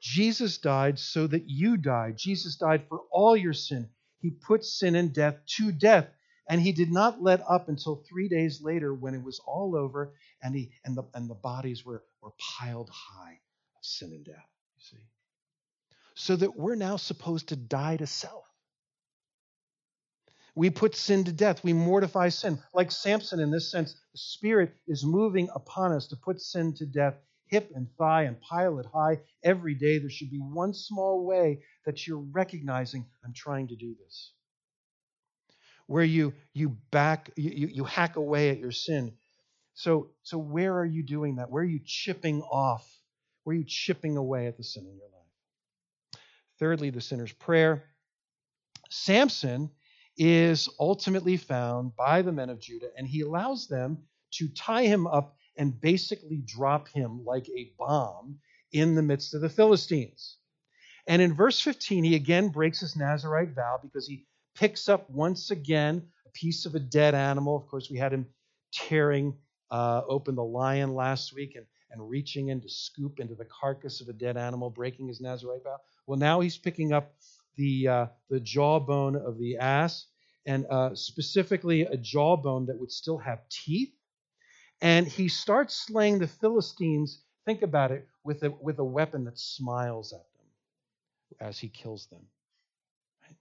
[0.00, 2.16] Jesus died so that you died.
[2.16, 3.88] Jesus died for all your sin.
[4.20, 6.08] He put sin and death to death.
[6.48, 10.14] And he did not let up until three days later when it was all over
[10.42, 13.40] and, he, and, the, and the bodies were, were piled high
[13.88, 14.48] sin and death.
[14.76, 15.04] You see?
[16.14, 18.44] So that we're now supposed to die to self.
[20.54, 21.62] We put sin to death.
[21.62, 22.58] We mortify sin.
[22.74, 26.86] Like Samson, in this sense, the Spirit is moving upon us to put sin to
[26.86, 27.14] death,
[27.46, 29.20] hip and thigh, and pile it high.
[29.44, 33.94] Every day, there should be one small way that you're recognizing, I'm trying to do
[34.04, 34.32] this.
[35.86, 39.12] Where you, you back, you, you hack away at your sin.
[39.74, 41.50] So, so, where are you doing that?
[41.50, 42.84] Where are you chipping off?
[43.44, 46.22] Where are you chipping away at the sin in your life?
[46.58, 47.84] Thirdly, the sinner's prayer.
[48.90, 49.70] Samson
[50.16, 53.98] is ultimately found by the men of Judah, and he allows them
[54.32, 58.38] to tie him up and basically drop him like a bomb
[58.72, 60.36] in the midst of the Philistines.
[61.06, 65.50] And in verse 15, he again breaks his Nazarite vow because he picks up once
[65.50, 67.56] again a piece of a dead animal.
[67.56, 68.26] Of course, we had him
[68.72, 69.36] tearing
[69.70, 74.00] uh, open the lion last week and, and reaching in to scoop into the carcass
[74.00, 75.78] of a dead animal, breaking his Nazarite vow.
[76.06, 77.14] Well, now he's picking up
[77.56, 80.06] the, uh, the jawbone of the ass,
[80.46, 83.92] and uh, specifically a jawbone that would still have teeth.
[84.80, 89.38] And he starts slaying the Philistines, think about it, with a, with a weapon that
[89.38, 92.20] smiles at them as he kills them.
[93.22, 93.36] Right?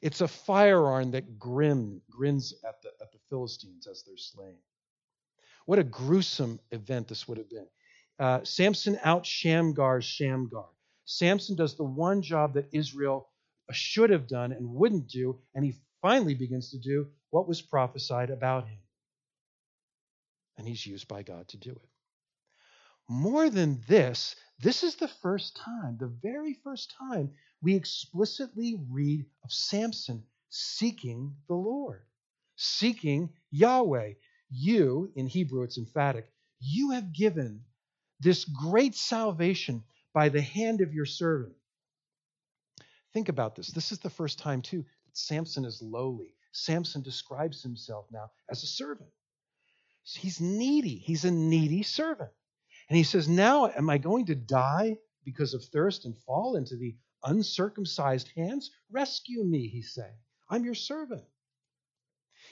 [0.00, 4.56] It's a firearm that grin, grins at the, at the Philistines as they're slain.
[5.66, 7.66] What a gruesome event this would have been.
[8.18, 10.68] Uh, Samson out Shamgar's Shamgar.
[11.04, 13.28] Samson does the one job that Israel
[13.70, 18.30] should have done and wouldn't do, and he finally begins to do what was prophesied
[18.30, 18.78] about him.
[20.58, 21.88] And he's used by God to do it.
[23.08, 27.30] More than this, this is the first time, the very first time,
[27.62, 32.02] we explicitly read of Samson seeking the Lord,
[32.56, 34.14] seeking Yahweh.
[34.54, 36.28] You, in Hebrew, it's emphatic,
[36.60, 37.62] you have given
[38.20, 41.54] this great salvation by the hand of your servant.
[43.12, 43.68] Think about this.
[43.68, 46.34] This is the first time, too, that Samson is lowly.
[46.52, 49.10] Samson describes himself now as a servant.
[50.04, 50.96] He's needy.
[50.98, 52.30] He's a needy servant.
[52.88, 56.76] And he says, Now am I going to die because of thirst and fall into
[56.76, 58.70] the uncircumcised hands?
[58.90, 60.16] Rescue me, he's saying.
[60.50, 61.22] I'm your servant.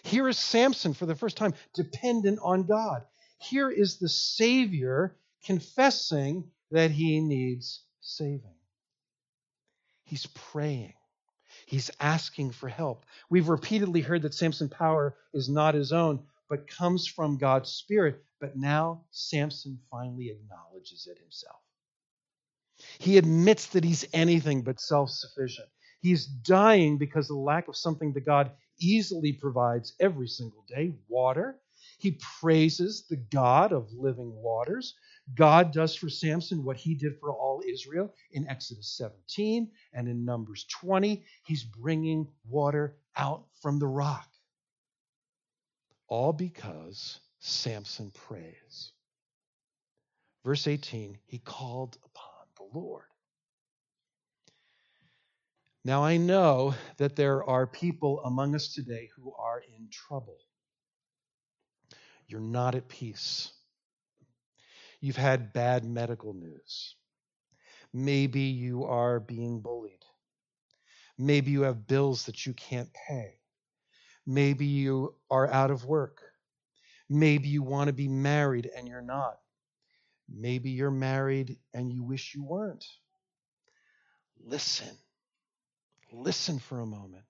[0.02, 3.02] Here is Samson for the first time, dependent on God.
[3.38, 8.54] Here is the Savior confessing that he needs saving.
[10.04, 10.94] He's praying.
[11.66, 13.04] He's asking for help.
[13.28, 18.22] We've repeatedly heard that Samson's power is not his own, but comes from God's Spirit.
[18.40, 21.60] But now Samson finally acknowledges it himself.
[22.98, 25.68] He admits that he's anything but self sufficient.
[26.00, 30.94] He's dying because of the lack of something that God easily provides every single day
[31.08, 31.58] water.
[31.98, 34.94] He praises the God of living waters.
[35.34, 40.24] God does for Samson what he did for all Israel in Exodus 17 and in
[40.24, 41.24] Numbers 20.
[41.44, 44.28] He's bringing water out from the rock.
[46.08, 48.92] All because Samson prays.
[50.44, 53.04] Verse 18, he called upon the Lord.
[55.84, 60.38] Now I know that there are people among us today who are in trouble.
[62.26, 63.52] You're not at peace.
[65.00, 66.96] You've had bad medical news.
[67.94, 70.04] Maybe you are being bullied.
[71.18, 73.40] Maybe you have bills that you can't pay.
[74.26, 76.20] Maybe you are out of work.
[77.08, 79.38] Maybe you want to be married and you're not.
[80.28, 82.84] Maybe you're married and you wish you weren't.
[84.44, 84.96] Listen.
[86.12, 87.24] Listen for a moment.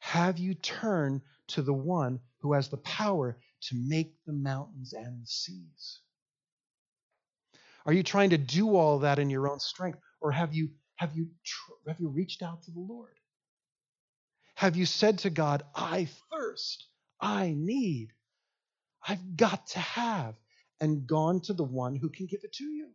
[0.00, 5.22] Have you turned to the one who has the power to make the mountains and
[5.22, 6.00] the seas?
[7.84, 9.98] Are you trying to do all that in your own strength?
[10.20, 11.28] Or have you, have you,
[11.86, 13.14] have you reached out to the Lord?
[14.54, 16.86] Have you said to God, I thirst,
[17.20, 18.08] I need,
[19.06, 20.34] I've got to have,
[20.80, 22.88] and gone to the one who can give it to you?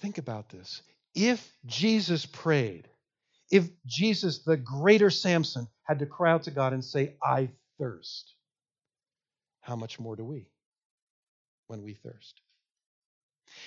[0.00, 0.82] Think about this.
[1.16, 2.88] If Jesus prayed,
[3.50, 8.34] if Jesus, the greater Samson, had to cry out to God and say, I thirst,
[9.62, 10.46] how much more do we?
[11.68, 12.40] when we thirst.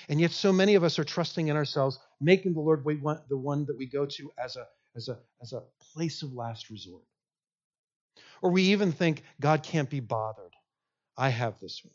[0.09, 3.65] And yet, so many of us are trusting in ourselves, making the Lord the one
[3.65, 7.03] that we go to as a, as, a, as a place of last resort.
[8.41, 10.53] Or we even think God can't be bothered.
[11.17, 11.93] I have this one.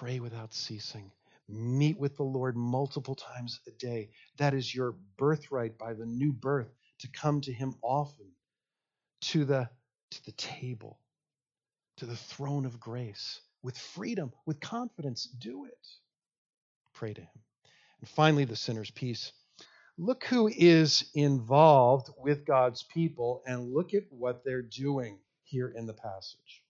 [0.00, 1.12] Pray without ceasing.
[1.46, 4.08] Meet with the Lord multiple times a day.
[4.38, 8.28] That is your birthright by the new birth to come to Him often,
[9.22, 9.68] to the,
[10.12, 10.98] to the table,
[11.98, 15.26] to the throne of grace, with freedom, with confidence.
[15.26, 15.86] Do it.
[16.94, 17.40] Pray to Him.
[18.00, 19.32] And finally, the sinner's peace.
[19.98, 25.84] Look who is involved with God's people and look at what they're doing here in
[25.84, 26.62] the passage.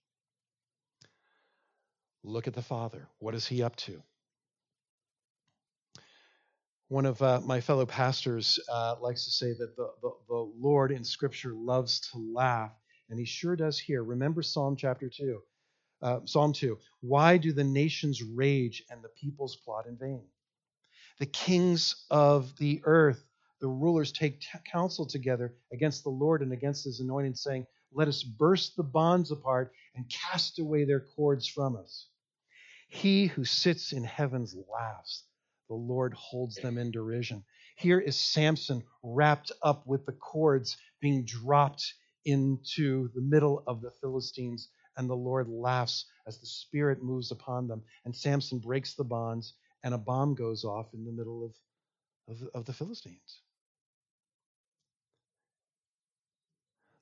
[2.23, 3.07] Look at the Father.
[3.19, 4.01] What is he up to?
[6.89, 10.91] One of uh, my fellow pastors uh, likes to say that the, the, the Lord
[10.91, 12.71] in Scripture loves to laugh,
[13.09, 14.03] and he sure does here.
[14.03, 15.41] Remember Psalm chapter 2.
[16.01, 16.77] Uh, Psalm 2.
[17.01, 20.23] Why do the nations rage and the peoples plot in vain?
[21.19, 23.23] The kings of the earth,
[23.61, 28.07] the rulers, take t- counsel together against the Lord and against his anointed, saying, Let
[28.07, 32.07] us burst the bonds apart and cast away their cords from us.
[32.87, 35.25] He who sits in heavens laughs
[35.71, 37.45] the Lord holds them in derision.
[37.77, 41.93] Here is Samson wrapped up with the cords being dropped
[42.25, 44.67] into the middle of the Philistines,
[44.97, 47.83] and the Lord laughs as the Spirit moves upon them.
[48.03, 51.55] And Samson breaks the bonds, and a bomb goes off in the middle of,
[52.27, 53.39] of, of the Philistines.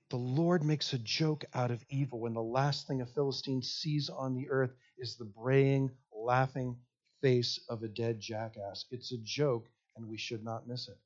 [0.09, 4.09] The Lord makes a joke out of evil when the last thing a Philistine sees
[4.09, 6.77] on the earth is the braying, laughing
[7.21, 8.85] face of a dead jackass.
[8.89, 10.97] It's a joke, and we should not miss it.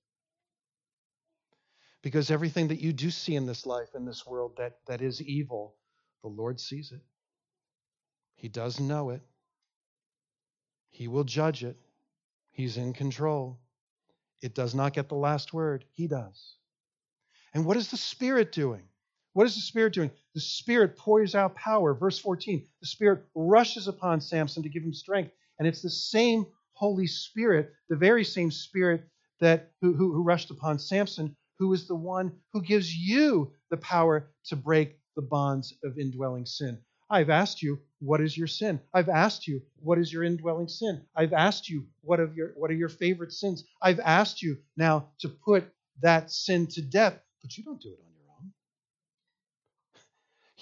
[2.02, 5.22] Because everything that you do see in this life, in this world, that, that is
[5.22, 5.76] evil,
[6.22, 7.02] the Lord sees it.
[8.36, 9.22] He does know it.
[10.90, 11.78] He will judge it.
[12.52, 13.60] He's in control.
[14.42, 15.84] It does not get the last word.
[15.92, 16.56] He does.
[17.54, 18.84] And what is the Spirit doing?
[19.34, 20.12] What is the Spirit doing?
[20.36, 21.94] The Spirit pours out power.
[21.94, 25.32] Verse 14 the Spirit rushes upon Samson to give him strength.
[25.60, 29.08] And it's the same Holy Spirit, the very same Spirit
[29.40, 33.78] that who, who, who rushed upon Samson, who is the one who gives you the
[33.78, 36.80] power to break the bonds of indwelling sin.
[37.10, 38.80] I've asked you, what is your sin?
[38.94, 41.04] I've asked you, what is your indwelling sin?
[41.16, 43.64] I've asked you, what, of your, what are your favorite sins?
[43.82, 45.66] I've asked you now to put
[46.02, 48.13] that sin to death, but you don't do it on.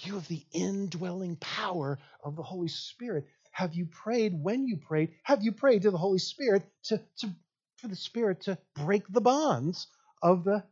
[0.05, 5.11] You have the indwelling power of the Holy Spirit have you prayed when you prayed?
[5.23, 7.29] Have you prayed to the Holy Spirit to, to,
[7.77, 9.87] for the Spirit to break the bonds
[10.23, 10.63] of the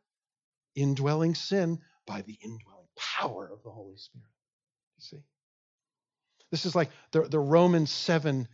[0.75, 4.27] indwelling sin by the indwelling power of the Holy Spirit?
[4.97, 5.23] You see?
[6.51, 8.47] This is like the, the Romans 7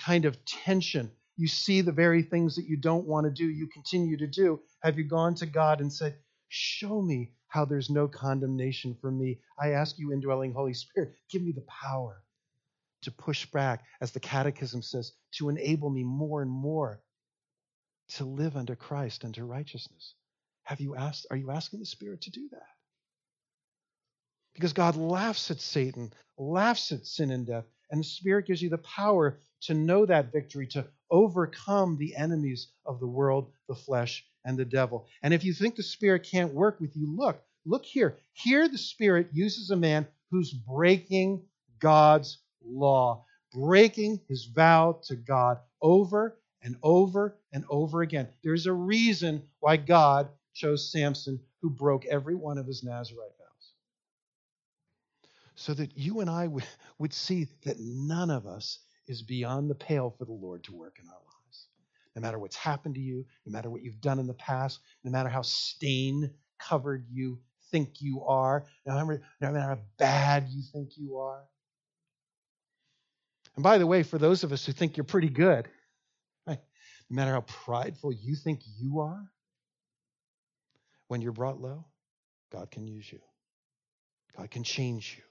[0.00, 1.10] kind of tension.
[1.36, 4.60] You see the very things that you don't want to do, you continue to do.
[4.82, 6.16] Have you gone to God and said,
[6.48, 9.38] Show me how there's no condemnation for me?
[9.60, 12.22] I ask you, indwelling Holy Spirit, give me the power
[13.02, 17.02] to push back, as the Catechism says, to enable me more and more
[18.08, 20.14] to live under Christ and to righteousness.
[20.62, 22.62] Have you asked, are you asking the Spirit to do that?
[24.54, 28.70] Because God laughs at Satan, laughs at sin and death, and the Spirit gives you
[28.70, 34.24] the power to know that victory, to overcome the enemies of the world, the flesh,
[34.44, 35.06] and the devil.
[35.22, 38.18] And if you think the Spirit can't work with you, look, look here.
[38.32, 41.42] Here the Spirit uses a man who's breaking
[41.78, 48.28] God's law, breaking his vow to God over and over and over again.
[48.42, 53.72] There's a reason why God chose Samson, who broke every one of his Nazarite vows.
[55.54, 56.48] So that you and I
[56.98, 60.98] would, see that none of us is beyond the pale for the Lord to work
[61.02, 61.31] in our lives.
[62.14, 65.10] No matter what's happened to you, no matter what you've done in the past, no
[65.10, 67.40] matter how stain covered you
[67.70, 68.94] think you are, no
[69.40, 71.42] matter, how bad you think you are,
[73.56, 75.68] and by the way, for those of us who think you're pretty good,
[76.46, 76.60] right,
[77.10, 79.30] no matter how prideful you think you are,
[81.08, 81.84] when you're brought low,
[82.50, 83.20] God can use you.
[84.36, 85.22] God can change you.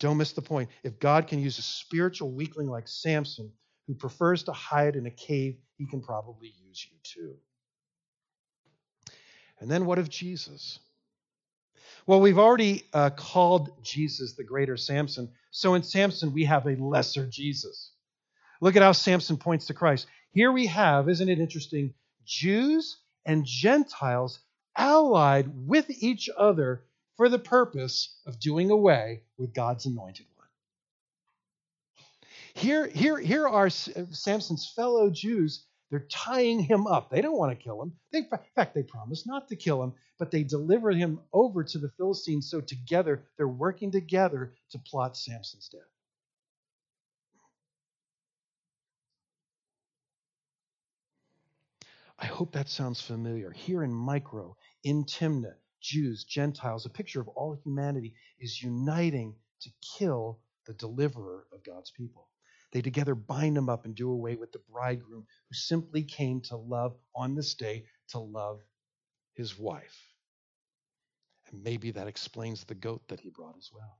[0.00, 0.70] Don't miss the point.
[0.82, 3.52] If God can use a spiritual weakling like Samson,
[3.88, 7.34] who prefers to hide in a cave, he can probably use you too.
[9.58, 10.78] And then what of Jesus?
[12.06, 15.30] Well, we've already uh, called Jesus the greater Samson.
[15.50, 17.92] So in Samson, we have a lesser Jesus.
[18.60, 20.06] Look at how Samson points to Christ.
[20.32, 24.38] Here we have, isn't it interesting, Jews and Gentiles
[24.76, 26.84] allied with each other
[27.16, 30.37] for the purpose of doing away with God's anointed one.
[32.58, 33.70] Here, here, here are uh,
[34.10, 35.64] Samson's fellow Jews.
[35.90, 37.08] They're tying him up.
[37.08, 37.92] They don't want to kill him.
[38.12, 41.78] They, in fact, they promise not to kill him, but they deliver him over to
[41.78, 42.50] the Philistines.
[42.50, 45.82] So together, they're working together to plot Samson's death.
[52.18, 53.52] I hope that sounds familiar.
[53.52, 59.70] Here in Micro, in Timna, Jews, Gentiles, a picture of all humanity is uniting to
[59.96, 62.26] kill the deliverer of God's people.
[62.72, 66.56] They together bind him up and do away with the bridegroom who simply came to
[66.56, 68.60] love on this day, to love
[69.34, 69.96] his wife.
[71.50, 73.98] And maybe that explains the goat that he brought as well.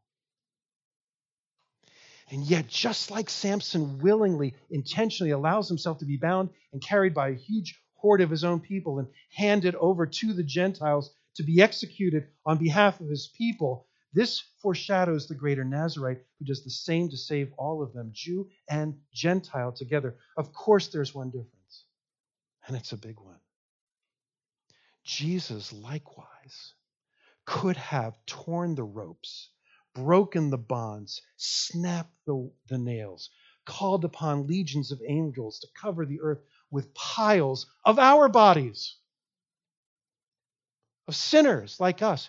[2.31, 7.31] And yet, just like Samson willingly, intentionally allows himself to be bound and carried by
[7.31, 11.63] a huge horde of his own people and handed over to the Gentiles to be
[11.63, 17.09] executed on behalf of his people, this foreshadows the greater Nazarite who does the same
[17.11, 20.17] to save all of them, Jew and Gentile together.
[20.37, 21.85] Of course, there's one difference,
[22.67, 23.41] and it's a big one.
[25.05, 26.75] Jesus, likewise,
[27.45, 29.51] could have torn the ropes,
[29.95, 33.31] broken the bonds, snapped the, the nails,
[33.65, 36.41] called upon legions of angels to cover the earth
[36.71, 38.97] with piles of our bodies,
[41.07, 42.29] of sinners like us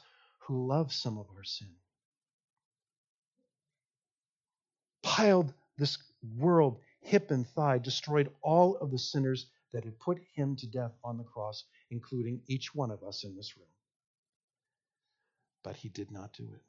[0.49, 1.69] who love some of our sin.
[5.03, 5.99] Piled this
[6.37, 10.91] world hip and thigh, destroyed all of the sinners that had put him to death
[11.03, 13.67] on the cross, including each one of us in this room.
[15.63, 16.61] But he did not do it.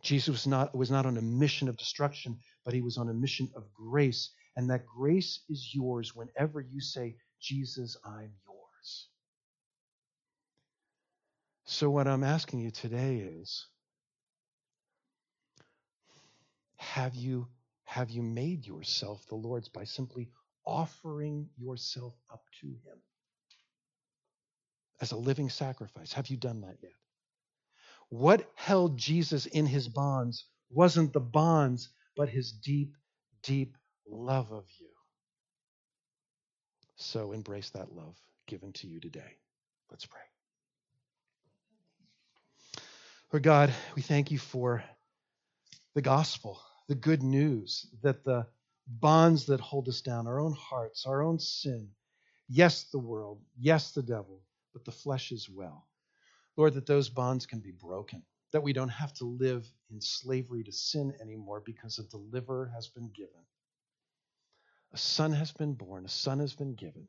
[0.00, 3.14] Jesus was not, was not on a mission of destruction, but he was on a
[3.14, 4.30] mission of grace.
[4.56, 9.08] And that grace is yours whenever you say, Jesus, I'm yours.
[11.70, 13.66] So, what I'm asking you today is
[16.76, 17.46] have you,
[17.84, 20.30] have you made yourself the Lord's by simply
[20.64, 23.02] offering yourself up to Him
[25.02, 26.10] as a living sacrifice?
[26.14, 26.92] Have you done that yet?
[28.08, 32.96] What held Jesus in his bonds wasn't the bonds, but his deep,
[33.42, 33.76] deep
[34.08, 34.88] love of you.
[36.96, 38.16] So embrace that love
[38.46, 39.36] given to you today.
[39.90, 40.22] Let's pray.
[43.30, 44.82] Lord God, we thank you for
[45.94, 48.46] the gospel, the good news that the
[48.86, 51.90] bonds that hold us down, our own hearts, our own sin,
[52.48, 54.40] yes, the world, yes, the devil,
[54.72, 55.86] but the flesh as well.
[56.56, 58.22] Lord, that those bonds can be broken,
[58.52, 62.88] that we don't have to live in slavery to sin anymore because a deliverer has
[62.88, 63.44] been given.
[64.94, 67.08] A son has been born, a son has been given.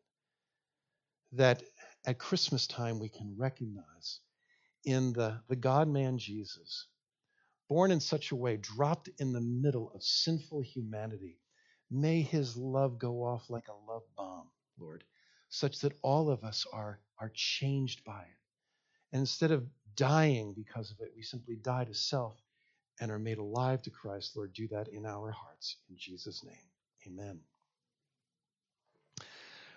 [1.31, 1.63] That
[2.05, 4.19] at Christmas time we can recognize
[4.85, 6.87] in the, the God man Jesus,
[7.67, 11.37] born in such a way, dropped in the middle of sinful humanity.
[11.91, 14.47] May his love go off like a love bomb,
[14.79, 15.03] Lord,
[15.49, 18.37] such that all of us are, are changed by it.
[19.11, 19.65] And instead of
[19.95, 22.35] dying because of it, we simply die to self
[22.99, 24.35] and are made alive to Christ.
[24.35, 25.77] Lord, do that in our hearts.
[25.89, 26.55] In Jesus' name,
[27.07, 27.39] amen.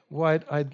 [0.08, 0.70] What I'd